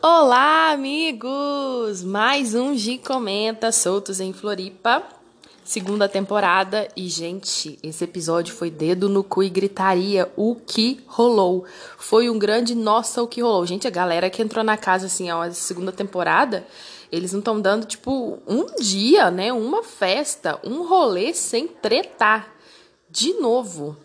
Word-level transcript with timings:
Olá, 0.00 0.70
amigos! 0.70 2.04
Mais 2.04 2.54
um 2.54 2.76
G 2.76 2.98
Comenta 2.98 3.72
Soltos 3.72 4.20
em 4.20 4.32
Floripa, 4.32 5.02
segunda 5.64 6.08
temporada. 6.08 6.86
E, 6.94 7.08
gente, 7.08 7.76
esse 7.82 8.04
episódio 8.04 8.54
foi 8.54 8.70
dedo 8.70 9.08
no 9.08 9.24
cu 9.24 9.42
e 9.42 9.50
gritaria. 9.50 10.30
O 10.36 10.54
que 10.54 11.00
rolou? 11.08 11.64
Foi 11.98 12.30
um 12.30 12.38
grande 12.38 12.76
nossa, 12.76 13.20
o 13.20 13.26
que 13.26 13.42
rolou. 13.42 13.66
Gente, 13.66 13.88
a 13.88 13.90
galera 13.90 14.30
que 14.30 14.40
entrou 14.40 14.62
na 14.62 14.76
casa, 14.76 15.06
assim, 15.06 15.28
a 15.28 15.50
segunda 15.50 15.90
temporada, 15.90 16.64
eles 17.10 17.32
não 17.32 17.40
estão 17.40 17.60
dando, 17.60 17.84
tipo, 17.84 18.38
um 18.46 18.64
dia, 18.80 19.28
né? 19.28 19.52
Uma 19.52 19.82
festa, 19.82 20.60
um 20.62 20.86
rolê 20.86 21.34
sem 21.34 21.66
tretar. 21.66 22.54
De 23.10 23.32
novo. 23.34 23.96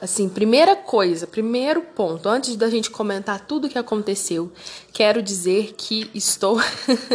Assim, 0.00 0.30
primeira 0.30 0.74
coisa, 0.74 1.26
primeiro 1.26 1.82
ponto, 1.82 2.26
antes 2.26 2.56
da 2.56 2.70
gente 2.70 2.90
comentar 2.90 3.40
tudo 3.40 3.66
o 3.66 3.68
que 3.68 3.78
aconteceu, 3.78 4.50
quero 4.94 5.22
dizer 5.22 5.74
que 5.76 6.10
estou 6.14 6.58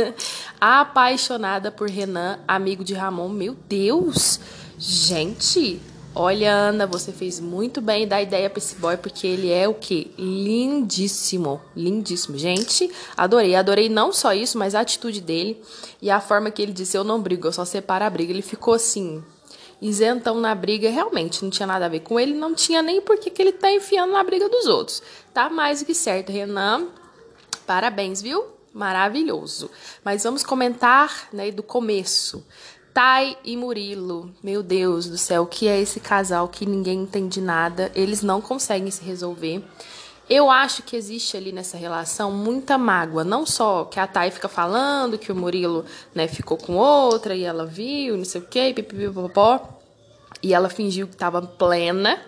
apaixonada 0.61 1.71
por 1.71 1.89
Renan, 1.89 2.37
amigo 2.47 2.83
de 2.83 2.93
Ramon. 2.93 3.27
Meu 3.29 3.57
Deus! 3.67 4.39
Gente, 4.77 5.81
olha, 6.13 6.53
Ana, 6.53 6.85
você 6.85 7.11
fez 7.11 7.39
muito 7.39 7.81
bem 7.81 8.07
dar 8.07 8.21
ideia 8.21 8.51
pra 8.51 8.59
esse 8.59 8.75
boy, 8.75 8.97
porque 8.97 9.25
ele 9.25 9.49
é 9.49 9.67
o 9.67 9.73
quê? 9.73 10.11
Lindíssimo, 10.15 11.59
lindíssimo. 11.75 12.37
Gente, 12.37 12.91
adorei, 13.17 13.55
adorei 13.55 13.89
não 13.89 14.13
só 14.13 14.31
isso, 14.31 14.59
mas 14.59 14.75
a 14.75 14.81
atitude 14.81 15.21
dele 15.21 15.59
e 15.99 16.11
a 16.11 16.21
forma 16.21 16.51
que 16.51 16.61
ele 16.61 16.71
disse: 16.71 16.95
Eu 16.95 17.03
não 17.03 17.19
brigo, 17.19 17.47
eu 17.47 17.51
só 17.51 17.65
separo 17.65 18.05
a 18.05 18.09
briga. 18.11 18.31
Ele 18.31 18.43
ficou 18.43 18.75
assim, 18.75 19.23
isentão 19.81 20.39
na 20.39 20.53
briga, 20.55 20.89
realmente 20.89 21.43
não 21.43 21.49
tinha 21.49 21.67
nada 21.67 21.85
a 21.85 21.89
ver 21.89 22.01
com 22.01 22.19
ele, 22.19 22.33
não 22.33 22.53
tinha 22.53 22.81
nem 22.81 23.01
por 23.01 23.17
que 23.17 23.41
ele 23.41 23.51
tá 23.51 23.71
enfiando 23.71 24.11
na 24.11 24.23
briga 24.23 24.49
dos 24.49 24.65
outros. 24.65 25.01
Tá 25.33 25.49
mais 25.49 25.79
do 25.79 25.85
que 25.85 25.95
certo, 25.95 26.31
Renan. 26.31 26.87
Parabéns, 27.65 28.21
viu? 28.21 28.45
Maravilhoso. 28.73 29.69
Mas 30.03 30.23
vamos 30.23 30.43
comentar, 30.43 31.29
né, 31.31 31.51
do 31.51 31.63
começo. 31.63 32.45
Tai 32.93 33.37
e 33.43 33.57
Murilo, 33.57 34.33
meu 34.41 34.63
Deus 34.63 35.07
do 35.07 35.17
céu, 35.17 35.43
o 35.43 35.47
que 35.47 35.67
é 35.67 35.81
esse 35.81 35.99
casal 35.99 36.47
que 36.47 36.65
ninguém 36.65 37.01
entende 37.01 37.41
nada? 37.41 37.91
Eles 37.93 38.21
não 38.21 38.39
conseguem 38.39 38.89
se 38.89 39.03
resolver. 39.03 39.61
Eu 40.29 40.49
acho 40.49 40.81
que 40.81 40.95
existe 40.95 41.37
ali 41.37 41.51
nessa 41.51 41.77
relação 41.77 42.31
muita 42.31 42.77
mágoa, 42.77 43.23
não 43.23 43.45
só 43.45 43.85
que 43.85 43.99
a 43.99 44.07
Thay 44.07 44.31
fica 44.31 44.47
falando 44.47 45.19
que 45.19 45.31
o 45.31 45.35
Murilo, 45.35 45.85
né, 46.15 46.27
ficou 46.27 46.57
com 46.57 46.75
outra 46.77 47.35
e 47.35 47.43
ela 47.43 47.65
viu, 47.65 48.17
não 48.17 48.25
sei 48.25 48.41
o 48.41 48.45
quê, 48.45 48.73
pipipipopó, 48.75 49.79
e 50.41 50.53
ela 50.53 50.67
fingiu 50.67 51.07
que 51.07 51.13
estava 51.13 51.41
plena 51.41 52.19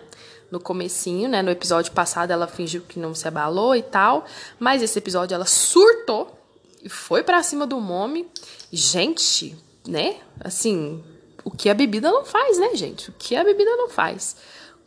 no 0.50 0.60
comecinho, 0.60 1.28
né, 1.28 1.42
no 1.42 1.50
episódio 1.50 1.90
passado 1.92 2.30
ela 2.30 2.46
fingiu 2.46 2.82
que 2.82 3.00
não 3.00 3.14
se 3.14 3.26
abalou 3.26 3.74
e 3.74 3.82
tal, 3.82 4.24
mas 4.60 4.80
esse 4.80 4.98
episódio 4.98 5.34
ela 5.34 5.44
surtou 5.44 6.38
e 6.82 6.88
foi 6.88 7.22
para 7.22 7.42
cima 7.42 7.66
do 7.66 7.80
Momi. 7.80 8.28
Gente, 8.72 9.56
né? 9.86 10.16
Assim, 10.40 11.02
o 11.44 11.50
que 11.50 11.68
a 11.68 11.74
bebida 11.74 12.10
não 12.10 12.24
faz, 12.24 12.58
né, 12.58 12.74
gente? 12.74 13.10
O 13.10 13.14
que 13.18 13.34
a 13.34 13.42
bebida 13.42 13.70
não 13.76 13.88
faz. 13.88 14.36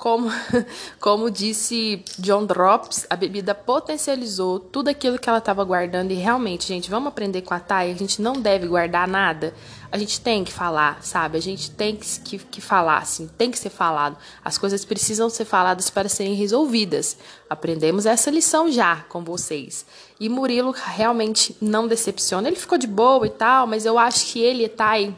Como, 0.01 0.31
como 0.99 1.29
disse 1.29 2.03
John 2.17 2.47
Drops, 2.47 3.05
a 3.07 3.15
bebida 3.15 3.53
potencializou 3.53 4.59
tudo 4.59 4.87
aquilo 4.87 5.19
que 5.19 5.29
ela 5.29 5.37
estava 5.37 5.63
guardando. 5.63 6.09
E 6.09 6.15
realmente, 6.15 6.67
gente, 6.67 6.89
vamos 6.89 7.09
aprender 7.09 7.43
com 7.43 7.53
a 7.53 7.59
Thay. 7.59 7.91
A 7.91 7.95
gente 7.95 8.19
não 8.19 8.33
deve 8.33 8.65
guardar 8.65 9.07
nada. 9.07 9.53
A 9.91 9.99
gente 9.99 10.19
tem 10.19 10.43
que 10.43 10.51
falar, 10.51 11.03
sabe? 11.03 11.37
A 11.37 11.39
gente 11.39 11.69
tem 11.69 11.95
que, 11.95 12.19
que, 12.21 12.39
que 12.39 12.59
falar, 12.59 12.97
assim, 12.97 13.29
tem 13.37 13.51
que 13.51 13.59
ser 13.59 13.69
falado. 13.69 14.17
As 14.43 14.57
coisas 14.57 14.83
precisam 14.83 15.29
ser 15.29 15.45
faladas 15.45 15.91
para 15.91 16.09
serem 16.09 16.33
resolvidas. 16.33 17.15
Aprendemos 17.47 18.07
essa 18.07 18.31
lição 18.31 18.71
já 18.71 19.05
com 19.07 19.23
vocês. 19.23 19.85
E 20.19 20.27
Murilo 20.29 20.71
realmente 20.71 21.55
não 21.61 21.87
decepciona. 21.87 22.47
Ele 22.47 22.57
ficou 22.57 22.79
de 22.79 22.87
boa 22.87 23.27
e 23.27 23.29
tal, 23.29 23.67
mas 23.67 23.85
eu 23.85 23.99
acho 23.99 24.25
que 24.25 24.39
ele 24.39 24.65
e 24.65 24.67
Thay 24.67 25.15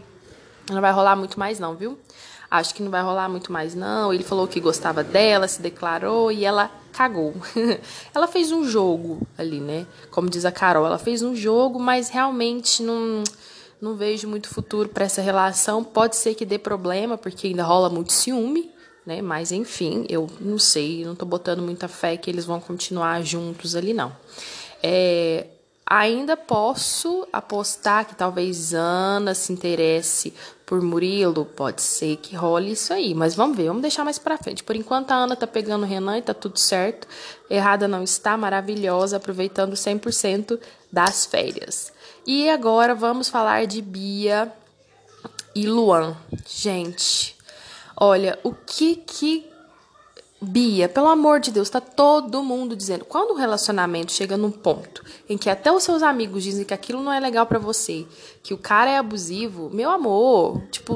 não 0.69 0.81
vai 0.81 0.91
rolar 0.91 1.16
muito 1.16 1.40
mais, 1.40 1.57
não, 1.57 1.74
viu? 1.74 1.97
Acho 2.53 2.75
que 2.75 2.84
não 2.84 2.91
vai 2.91 3.02
rolar 3.02 3.28
muito 3.28 3.52
mais 3.52 3.74
não. 3.74 4.14
Ele 4.14 4.24
falou 4.24 4.47
que 4.47 4.59
gostava 4.59 5.03
dela, 5.03 5.47
se 5.47 5.59
declarou 5.59 6.31
e 6.31 6.46
ela 6.46 6.69
cagou. 6.91 7.34
ela 8.14 8.28
fez 8.28 8.52
um 8.52 8.64
jogo 8.64 9.25
ali, 9.36 9.59
né? 9.59 9.88
Como 10.12 10.30
diz 10.30 10.46
a 10.46 10.52
Carol, 10.52 10.86
ela 10.86 11.00
fez 11.00 11.24
um 11.24 11.36
jogo, 11.36 11.80
mas 11.80 12.09
realmente 12.09 12.84
não 12.84 13.24
não 13.81 13.96
vejo 13.96 14.30
muito 14.30 14.47
futuro 14.47 14.88
para 14.88 15.03
essa 15.03 15.22
relação. 15.22 15.84
Pode 15.84 16.16
ser 16.16 16.36
que 16.36 16.46
dê 16.46 16.59
problema, 16.59 17.18
porque 17.18 17.47
ainda 17.47 17.63
rola 17.63 17.90
muito 17.90 18.13
ciúme, 18.13 18.72
né? 19.03 19.19
Mas 19.19 19.52
enfim, 19.52 20.06
eu 20.08 20.30
não 20.40 20.59
sei, 20.59 21.03
não 21.03 21.16
tô 21.16 21.25
botando 21.25 21.62
muita 21.62 21.88
fé 21.88 22.16
que 22.16 22.30
eles 22.30 22.46
vão 22.46 22.59
continuar 22.59 23.24
juntos 23.24 23.75
ali 23.75 23.94
não. 23.94 24.16
É, 24.81 25.47
Ainda 25.85 26.38
posso 26.38 27.27
apostar 27.31 28.05
que 28.05 28.16
talvez 28.16 28.73
Ana 28.73 29.35
se 29.35 29.51
interesse 29.51 30.33
por 30.66 30.81
Murilo, 30.81 31.45
pode 31.45 31.81
ser 31.81 32.17
que 32.17 32.35
role 32.35 32.71
isso 32.71 32.94
aí, 32.94 33.13
mas 33.13 33.35
vamos 33.35 33.57
ver, 33.57 33.67
vamos 33.67 33.81
deixar 33.81 34.03
mais 34.03 34.17
pra 34.17 34.38
frente. 34.38 34.63
Por 34.63 34.75
enquanto 34.75 35.11
a 35.11 35.16
Ana 35.16 35.35
tá 35.35 35.45
pegando 35.45 35.83
o 35.83 35.88
Renan 35.88 36.17
e 36.17 36.21
tá 36.21 36.33
tudo 36.33 36.57
certo. 36.57 37.07
Errada 37.49 37.88
não 37.88 38.01
está, 38.01 38.38
maravilhosa, 38.38 39.17
aproveitando 39.17 39.73
100% 39.73 40.59
das 40.91 41.25
férias. 41.25 41.91
E 42.25 42.50
agora 42.50 42.95
vamos 42.95 43.27
falar 43.27 43.67
de 43.67 43.81
Bia 43.81 44.51
e 45.53 45.67
Luan. 45.67 46.15
Gente, 46.47 47.35
olha, 47.97 48.39
o 48.41 48.53
que 48.53 48.95
que 48.95 49.53
Bia, 50.44 50.90
pelo 50.90 51.08
amor 51.08 51.40
de 51.40 51.52
Deus, 51.52 51.70
tá 51.70 51.80
todo 51.80 52.44
mundo 52.44 52.76
dizendo. 52.76 53.06
Quando 53.06 53.31
o 53.31 53.38
relacionamento 53.38 54.12
chega 54.12 54.38
num 54.38 54.52
ponto 54.52 55.04
em 55.28 55.38
que 55.38 55.50
até 55.50 55.72
os 55.72 55.84
seus 55.84 56.04
amigos 56.04 56.44
dizem 56.44 56.66
que 56.66 56.74
aquilo 56.74 57.02
não 57.02 57.12
é 57.12 57.20
legal 57.20 57.46
para 57.46 57.58
você, 57.58 58.06
que 58.44 58.54
o 58.54 58.58
cara 58.58 58.92
é 58.92 58.98
abusivo, 58.98 59.70
meu 59.74 59.90
amor, 59.90 60.62
tipo, 60.70 60.96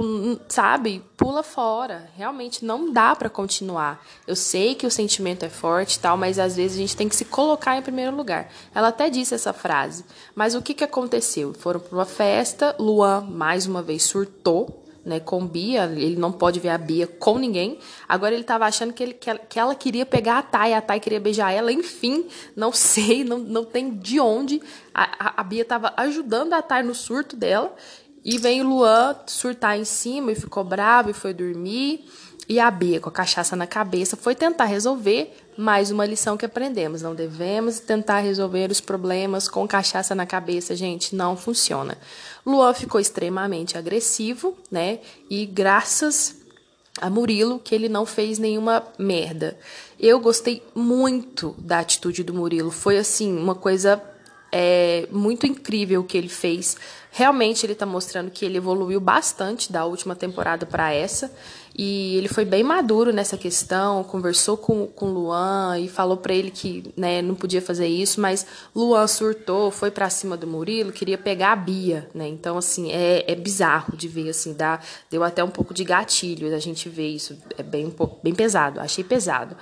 sabe, 0.49 1.03
pula 1.15 1.41
fora. 1.41 2.09
Realmente 2.15 2.65
não 2.65 2.91
dá 2.91 3.15
para 3.15 3.29
continuar. 3.29 4.05
Eu 4.27 4.35
sei 4.35 4.75
que 4.75 4.85
o 4.85 4.91
sentimento 4.91 5.43
é 5.43 5.49
forte 5.49 5.95
e 5.95 5.99
tal, 5.99 6.17
mas 6.17 6.37
às 6.37 6.55
vezes 6.55 6.77
a 6.77 6.81
gente 6.81 6.97
tem 6.97 7.07
que 7.07 7.15
se 7.15 7.25
colocar 7.25 7.77
em 7.77 7.81
primeiro 7.81 8.15
lugar. 8.15 8.51
Ela 8.75 8.89
até 8.89 9.09
disse 9.09 9.33
essa 9.33 9.53
frase. 9.53 10.03
Mas 10.35 10.55
o 10.55 10.61
que 10.61 10.73
que 10.73 10.83
aconteceu? 10.83 11.53
Foram 11.53 11.79
para 11.79 11.97
uma 11.97 12.05
festa, 12.05 12.75
Luan 12.77 13.21
mais 13.21 13.65
uma 13.65 13.81
vez 13.81 14.03
surtou 14.03 14.86
né, 15.07 15.21
com 15.21 15.47
Bia, 15.47 15.85
ele 15.85 16.17
não 16.17 16.31
pode 16.31 16.59
ver 16.59 16.69
a 16.69 16.77
Bia 16.77 17.07
com 17.07 17.37
ninguém. 17.37 17.79
Agora 18.07 18.33
ele 18.33 18.41
estava 18.41 18.65
achando 18.65 18.91
que, 18.91 19.01
ele, 19.01 19.13
que, 19.13 19.57
ela 19.57 19.73
queria 19.73 20.05
pegar 20.05 20.39
a 20.39 20.41
Thay, 20.41 20.73
a 20.73 20.81
Thay 20.81 20.99
queria 20.99 21.19
beijar 21.19 21.51
ela, 21.51 21.71
enfim, 21.71 22.25
não 22.55 22.71
sei, 22.73 23.23
não, 23.23 23.39
não 23.39 23.63
tem 23.63 23.89
de 23.89 24.19
onde. 24.19 24.61
A, 24.93 25.03
a, 25.27 25.41
a 25.41 25.43
Bia 25.43 25.61
estava 25.61 25.93
ajudando 25.95 26.53
a 26.53 26.61
Thay 26.61 26.83
no 26.83 26.93
surto 26.93 27.35
dela, 27.35 27.73
e 28.25 28.37
vem 28.37 28.61
o 28.61 28.67
Luan 28.67 29.15
surtar 29.25 29.79
em 29.79 29.85
cima 29.85 30.33
e 30.33 30.35
ficou 30.35 30.61
bravo 30.61 31.09
e 31.09 31.13
foi 31.13 31.33
dormir. 31.33 32.03
E 32.49 32.59
a 32.59 32.71
Bia, 32.71 32.99
com 32.99 33.09
a 33.09 33.11
cachaça 33.11 33.55
na 33.55 33.67
cabeça, 33.67 34.15
foi 34.15 34.33
tentar 34.33 34.65
resolver 34.65 35.35
mais 35.57 35.91
uma 35.91 36.05
lição 36.05 36.37
que 36.37 36.45
aprendemos. 36.45 37.01
Não 37.01 37.13
devemos 37.13 37.79
tentar 37.79 38.19
resolver 38.19 38.71
os 38.71 38.79
problemas 38.79 39.49
com 39.49 39.67
cachaça 39.67 40.15
na 40.15 40.25
cabeça, 40.25 40.75
gente. 40.75 41.13
Não 41.13 41.35
funciona. 41.35 41.97
Luan 42.45 42.73
ficou 42.73 43.01
extremamente 43.01 43.77
agressivo, 43.77 44.57
né? 44.71 44.99
E 45.29 45.45
graças 45.45 46.35
a 47.01 47.09
Murilo 47.09 47.59
que 47.59 47.75
ele 47.75 47.89
não 47.89 48.05
fez 48.05 48.39
nenhuma 48.39 48.81
merda. 48.97 49.57
Eu 49.99 50.19
gostei 50.19 50.63
muito 50.73 51.53
da 51.57 51.79
atitude 51.79 52.23
do 52.23 52.33
Murilo. 52.33 52.71
Foi 52.71 52.97
assim, 52.97 53.37
uma 53.37 53.55
coisa 53.55 54.01
é 54.51 55.07
muito 55.11 55.45
incrível 55.45 56.03
que 56.03 56.17
ele 56.17 56.29
fez. 56.29 56.77
Realmente 57.17 57.65
ele 57.65 57.73
está 57.73 57.83
mostrando 57.83 58.29
que 58.29 58.45
ele 58.45 58.57
evoluiu 58.57 58.99
bastante 58.99 59.71
da 59.71 59.83
última 59.85 60.15
temporada 60.15 60.67
para 60.67 60.93
essa. 60.93 61.31
E 61.75 62.15
ele 62.15 62.27
foi 62.27 62.45
bem 62.45 62.61
maduro 62.61 63.11
nessa 63.11 63.35
questão, 63.35 64.03
conversou 64.03 64.55
com, 64.55 64.85
com 64.85 65.09
Luan 65.09 65.79
e 65.79 65.87
falou 65.87 66.17
para 66.17 66.35
ele 66.35 66.51
que 66.51 66.93
né, 66.95 67.23
não 67.23 67.33
podia 67.33 67.59
fazer 67.59 67.87
isso, 67.87 68.21
mas 68.21 68.45
Luan 68.75 69.07
surtou, 69.07 69.71
foi 69.71 69.89
para 69.89 70.11
cima 70.11 70.37
do 70.37 70.45
Murilo, 70.45 70.91
queria 70.91 71.17
pegar 71.17 71.53
a 71.53 71.55
Bia, 71.55 72.07
né? 72.13 72.27
Então, 72.27 72.55
assim, 72.55 72.91
é, 72.91 73.23
é 73.31 73.33
bizarro 73.33 73.97
de 73.97 74.07
ver, 74.07 74.29
assim, 74.29 74.53
dá, 74.53 74.79
deu 75.09 75.23
até 75.23 75.43
um 75.43 75.49
pouco 75.49 75.73
de 75.73 75.83
gatilho 75.83 76.51
da 76.51 76.59
gente 76.59 76.87
ver 76.87 77.09
isso. 77.09 77.35
É 77.57 77.63
bem, 77.63 77.91
bem 78.21 78.35
pesado, 78.35 78.79
achei 78.79 79.03
pesado. 79.03 79.57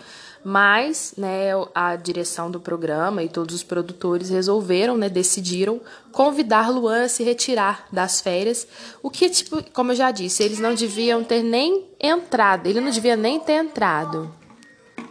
Mas, 0.48 1.16
né, 1.18 1.50
a 1.74 1.96
direção 1.96 2.52
do 2.52 2.60
programa 2.60 3.24
e 3.24 3.28
todos 3.28 3.56
os 3.56 3.64
produtores 3.64 4.30
resolveram, 4.30 4.96
né, 4.96 5.10
decidiram 5.10 5.82
convidar 6.12 6.70
Luan 6.70 7.06
a 7.06 7.10
se 7.10 7.24
retirar 7.24 7.45
das 7.92 8.22
férias, 8.22 8.68
o 9.04 9.10
que, 9.10 9.30
tipo, 9.30 9.62
como 9.72 9.92
eu 9.92 9.96
já 9.96 10.10
disse, 10.12 10.42
eles 10.42 10.60
não 10.60 10.74
deviam 10.74 11.24
ter 11.24 11.44
nem 11.44 11.86
entrado, 12.00 12.68
ele 12.68 12.80
não 12.80 12.90
devia 12.90 13.16
nem 13.16 13.40
ter 13.40 13.54
entrado, 13.54 14.34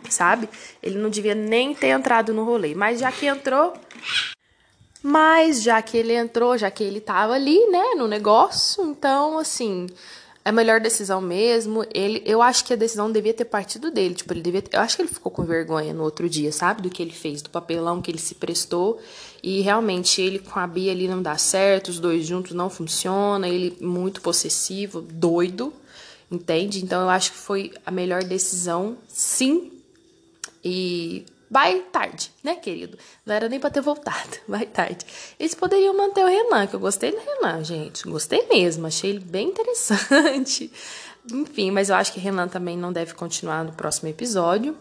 sabe? 0.08 0.48
Ele 0.82 0.98
não 0.98 1.10
devia 1.10 1.34
nem 1.34 1.74
ter 1.74 1.88
entrado 1.88 2.32
no 2.32 2.44
rolê, 2.44 2.74
mas 2.74 3.00
já 3.00 3.12
que 3.12 3.26
entrou, 3.26 3.74
mas 5.02 5.62
já 5.62 5.82
que 5.82 5.98
ele 5.98 6.14
entrou, 6.14 6.56
já 6.56 6.70
que 6.70 6.82
ele 6.82 7.00
tava 7.00 7.34
ali, 7.34 7.66
né, 7.66 7.94
no 7.96 8.08
negócio, 8.08 8.82
então, 8.84 9.38
assim, 9.38 9.86
a 10.44 10.52
melhor 10.52 10.78
decisão 10.78 11.20
mesmo. 11.20 11.86
Ele, 11.94 12.22
eu 12.26 12.42
acho 12.42 12.64
que 12.64 12.72
a 12.72 12.76
decisão 12.76 13.10
devia 13.10 13.32
ter 13.32 13.46
partido 13.46 13.90
dele. 13.90 14.14
Tipo, 14.14 14.32
ele 14.34 14.42
devia 14.42 14.60
ter, 14.60 14.76
eu 14.76 14.80
acho 14.80 14.94
que 14.94 15.02
ele 15.02 15.08
ficou 15.08 15.32
com 15.32 15.42
vergonha 15.42 15.94
no 15.94 16.02
outro 16.02 16.28
dia, 16.28 16.52
sabe? 16.52 16.82
Do 16.82 16.90
que 16.90 17.02
ele 17.02 17.12
fez, 17.12 17.40
do 17.40 17.48
papelão 17.48 18.02
que 18.02 18.10
ele 18.10 18.18
se 18.18 18.34
prestou. 18.34 19.00
E 19.42 19.62
realmente 19.62 20.20
ele 20.20 20.38
com 20.38 20.58
a 20.58 20.66
Bia 20.66 20.92
ali 20.92 21.08
não 21.08 21.22
dá 21.22 21.38
certo, 21.38 21.88
os 21.88 21.98
dois 21.98 22.26
juntos 22.26 22.52
não 22.52 22.68
funciona, 22.68 23.48
ele 23.48 23.76
muito 23.80 24.20
possessivo, 24.20 25.00
doido, 25.00 25.72
entende? 26.30 26.84
Então 26.84 27.00
eu 27.02 27.08
acho 27.08 27.32
que 27.32 27.38
foi 27.38 27.72
a 27.84 27.90
melhor 27.90 28.22
decisão, 28.24 28.98
sim. 29.08 29.72
E 30.62 31.24
vai 31.54 31.82
tarde, 31.92 32.32
né, 32.42 32.56
querido? 32.56 32.98
Não 33.24 33.32
era 33.32 33.48
nem 33.48 33.60
pra 33.60 33.70
ter 33.70 33.80
voltado, 33.80 34.38
vai 34.48 34.66
tarde. 34.66 35.06
Eles 35.38 35.54
poderiam 35.54 35.96
manter 35.96 36.24
o 36.24 36.26
Renan, 36.26 36.66
que 36.66 36.74
eu 36.74 36.80
gostei 36.80 37.12
do 37.12 37.18
Renan, 37.18 37.62
gente. 37.62 38.02
Gostei 38.08 38.44
mesmo, 38.48 38.88
achei 38.88 39.10
ele 39.10 39.20
bem 39.20 39.50
interessante. 39.50 40.68
Enfim, 41.32 41.70
mas 41.70 41.90
eu 41.90 41.94
acho 41.94 42.12
que 42.12 42.18
Renan 42.18 42.48
também 42.48 42.76
não 42.76 42.92
deve 42.92 43.14
continuar 43.14 43.62
no 43.62 43.72
próximo 43.72 44.08
episódio. 44.08 44.76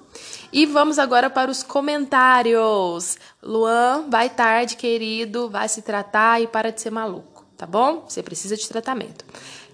E 0.52 0.66
vamos 0.66 0.98
agora 0.98 1.30
para 1.30 1.52
os 1.52 1.62
comentários. 1.62 3.20
Luan, 3.42 4.10
vai 4.10 4.28
tarde, 4.32 4.76
querido, 4.76 5.52
vai 5.52 5.70
se 5.70 5.84
tratar 5.84 6.42
e 6.42 6.48
para 6.48 6.72
de 6.72 6.82
ser 6.82 6.90
maluco, 6.90 7.46
tá 7.56 7.68
bom? 7.68 8.04
Você 8.10 8.24
precisa 8.24 8.58
de 8.58 8.68
tratamento. 8.68 9.24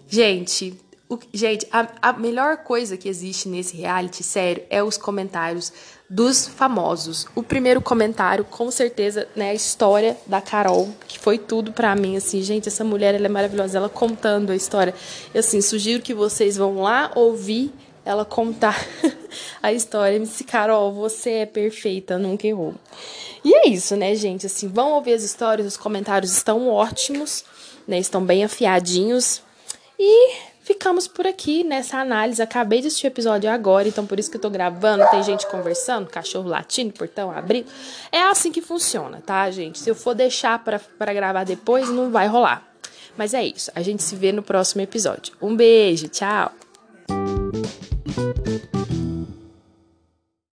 Gente, 0.05 0.77
o, 1.07 1.17
gente, 1.33 1.65
a, 1.71 2.09
a 2.09 2.13
melhor 2.13 2.57
coisa 2.57 2.97
que 2.97 3.07
existe 3.07 3.47
nesse 3.47 3.75
reality, 3.77 4.21
sério, 4.21 4.63
é 4.69 4.83
os 4.83 4.97
comentários 4.97 5.71
dos 6.09 6.47
famosos. 6.47 7.27
O 7.35 7.43
primeiro 7.43 7.81
comentário, 7.81 8.43
com 8.43 8.71
certeza, 8.71 9.27
né, 9.35 9.51
a 9.51 9.53
história 9.53 10.17
da 10.25 10.41
Carol, 10.41 10.89
que 11.07 11.19
foi 11.19 11.37
tudo 11.37 11.71
para 11.71 11.95
mim, 11.95 12.17
assim, 12.17 12.41
gente, 12.41 12.67
essa 12.67 12.83
mulher, 12.83 13.13
ela 13.13 13.27
é 13.27 13.29
maravilhosa, 13.29 13.77
ela 13.77 13.89
contando 13.89 14.51
a 14.51 14.55
história. 14.55 14.93
Eu, 15.33 15.41
assim, 15.41 15.61
sugiro 15.61 16.01
que 16.01 16.13
vocês 16.13 16.57
vão 16.57 16.81
lá 16.81 17.11
ouvir 17.15 17.71
ela 18.03 18.25
contar 18.25 18.75
a 19.61 19.71
história. 19.71 20.17
Me 20.19 20.25
disse, 20.25 20.43
Carol, 20.43 20.91
você 20.91 21.29
é 21.31 21.45
perfeita, 21.45 22.17
nunca 22.17 22.47
errou. 22.47 22.73
E 23.45 23.53
é 23.53 23.67
isso, 23.69 23.95
né, 23.95 24.15
gente? 24.15 24.47
Assim, 24.47 24.67
vão 24.67 24.93
ouvir 24.93 25.13
as 25.13 25.21
histórias, 25.21 25.67
os 25.67 25.77
comentários 25.77 26.31
estão 26.31 26.69
ótimos, 26.69 27.45
né? 27.87 27.99
Estão 27.99 28.25
bem 28.25 28.43
afiadinhos. 28.43 29.43
E 29.97 30.33
ficamos 30.69 31.07
por 31.07 31.25
aqui 31.25 31.63
nessa 31.63 31.97
análise. 31.97 32.39
Acabei 32.43 32.79
de 32.79 32.87
assistir 32.87 33.07
o 33.07 33.09
episódio 33.09 33.49
agora, 33.49 33.87
então 33.87 34.05
por 34.05 34.19
isso 34.19 34.29
que 34.29 34.37
eu 34.37 34.41
tô 34.41 34.51
gravando. 34.51 35.03
Tem 35.09 35.23
gente 35.23 35.47
conversando, 35.47 36.07
cachorro 36.07 36.47
latindo, 36.47 36.93
portão 36.93 37.31
abrindo. 37.31 37.67
É 38.11 38.21
assim 38.21 38.51
que 38.51 38.61
funciona, 38.61 39.19
tá, 39.25 39.49
gente? 39.49 39.79
Se 39.79 39.89
eu 39.89 39.95
for 39.95 40.13
deixar 40.13 40.63
para 40.63 41.13
gravar 41.13 41.43
depois, 41.43 41.89
não 41.89 42.11
vai 42.11 42.27
rolar. 42.27 42.63
Mas 43.17 43.33
é 43.33 43.43
isso. 43.43 43.71
A 43.73 43.81
gente 43.81 44.03
se 44.03 44.15
vê 44.15 44.31
no 44.31 44.43
próximo 44.43 44.81
episódio. 44.81 45.33
Um 45.41 45.55
beijo, 45.55 46.07
tchau! 46.07 46.51